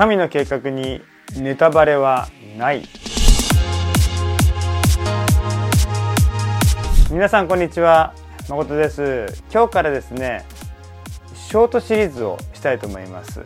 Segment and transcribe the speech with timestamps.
[0.00, 1.02] 神の計画に
[1.36, 2.88] ネタバレはない。
[7.10, 8.14] 皆さんこんにちは。
[8.48, 9.42] 誠です。
[9.52, 10.46] 今日からですね
[11.34, 13.44] ショートシリーズをしたいと思います。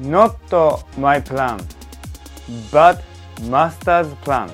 [0.00, 0.36] Not
[0.98, 1.62] my plan
[2.72, 3.02] but
[3.42, 4.50] master's plan.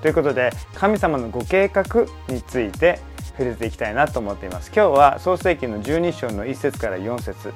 [0.00, 3.00] ということで神様のご計画について
[3.32, 4.72] 触れていきたいなと思っています。
[4.74, 7.52] 今日は創世記の12章の1節から4節。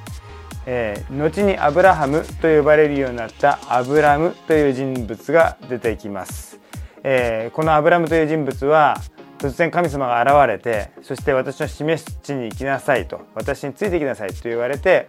[0.66, 6.60] えー、後にアブラハムと呼ばれるようになったアブラムという人物が出てきます、
[7.02, 8.96] えー、このアブラムという人物は
[9.38, 15.08] 突然神様が現れてそして私の示す地に行きなさいと私についてきなさいと言われて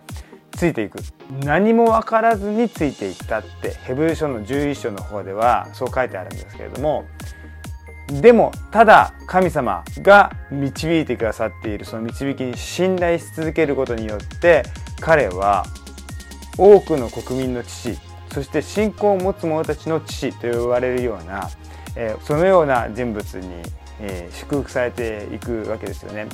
[0.52, 1.00] ついていく。
[1.44, 7.06] 何も分からずについていったってヘブル書の11章の方ではそう書いてあるんですけれども
[8.22, 14.64] でもただ神様が導いてくださっているその導きに信頼し続けることによって
[15.04, 15.66] 彼は
[16.58, 17.98] 多くの国民の父
[18.32, 21.50] そして信仰を持つ者たちの父と呼ばれるような、
[21.96, 23.48] え、そのような人物に、
[24.00, 26.28] え、祝福されていくわけですよね。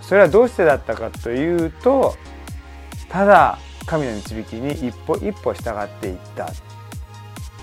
[0.00, 2.14] それはどうしてだったかというと
[3.08, 6.50] ただ神の導きに一歩一歩従っていった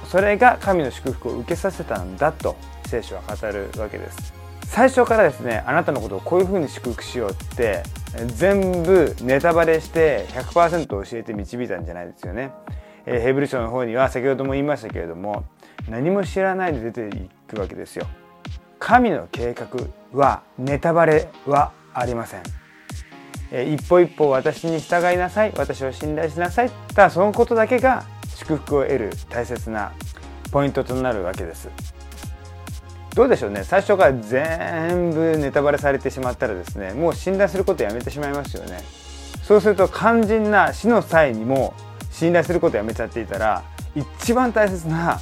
[0.10, 2.56] それが神の祝福を受けさせたんだと
[2.88, 4.41] 聖書は語るわけです
[4.72, 7.84] 最初からですねあなたのことをこういうふうに祝福しようって
[8.38, 12.52] 全部ネタバレして100%教えて導いたんじゃないですよね。
[13.06, 15.44] えー、ヘブル書の方には先ほども言いましたけれども
[15.90, 18.08] 何も知らないで出ていくわけですよ。
[18.80, 19.68] 神の計画
[20.14, 22.44] はネタバレはありません。
[23.52, 29.92] えー、一歩一歩私に従いなさい私を信頼しなさいただそのことだけが祝福を得る大切な
[30.50, 31.91] ポイントとなるわけです。
[33.14, 33.64] どうでしょうね。
[33.64, 38.80] 最初から全部ネタバレされてしまったらですねもう信頼することやめてしまいますよね。
[39.44, 41.74] そうすると肝心な死の際にも
[42.10, 43.64] 信頼することやめちゃっていたら
[43.96, 45.20] 一番大切な、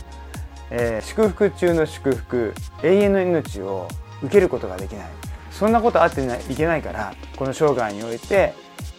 [0.69, 3.87] えー、祝福中の祝福永遠の命を
[4.21, 5.07] 受けることができない。
[5.49, 8.53] そんなことあっていけないからこの生涯において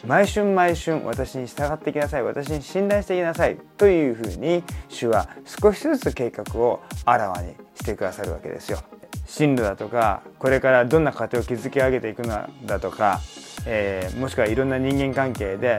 [0.06, 2.22] 毎春毎春私に従ってきなさい。
[2.22, 3.58] 私に信頼してきなさい。
[3.76, 8.78] というふうに主は少しずつ計画をあらわにしてくださるわけですよ。
[9.26, 13.20] 進路だとかこれからどんな家庭を築き上げていくのだとか、
[13.66, 15.78] えー、もしくはいろんな人間関係で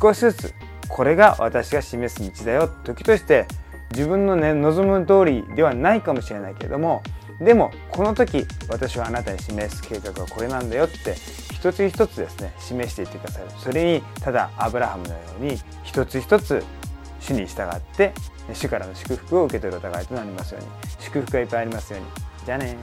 [0.00, 0.54] 少しずつ
[0.88, 2.68] これが私が示す道だよ。
[2.84, 3.46] 時として
[3.92, 7.02] 自分のね望む通りではないかもしれないけれども
[7.40, 11.16] でもこの時私はあなたに示す計画はこれなんだよって
[11.60, 13.44] 一つ一つですね示していってください。
[13.58, 16.64] それにただアブラハムのように一つ一つ
[17.20, 18.12] 主に従って
[18.54, 20.68] 主からの祝福を受け取るお互いとなりますように。
[20.98, 22.06] 祝福がいっぱいありますように。
[22.46, 22.76] じゃあね